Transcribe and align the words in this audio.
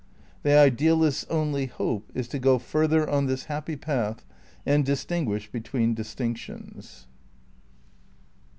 The 0.41 0.57
idealist's 0.57 1.27
only 1.29 1.67
hope 1.67 2.09
is 2.15 2.27
to 2.29 2.39
go 2.39 2.57
further 2.57 3.07
on 3.07 3.27
this 3.27 3.43
happy 3.43 3.75
path 3.75 4.25
and 4.65 4.83
distinguish 4.83 5.51
between 5.51 5.93
distinctions. 5.93 7.05